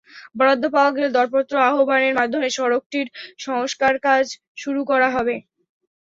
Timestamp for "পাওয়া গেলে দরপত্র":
0.73-1.53